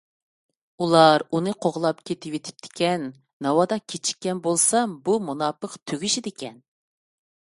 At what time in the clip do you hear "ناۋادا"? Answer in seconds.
3.47-3.77